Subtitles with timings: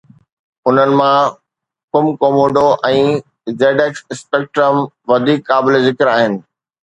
[0.69, 1.25] انهن مان،
[1.91, 2.63] Cumcomodo
[2.93, 3.03] ۽
[3.61, 4.79] ZX Spectrum
[5.13, 6.41] وڌيڪ قابل ذڪر آهن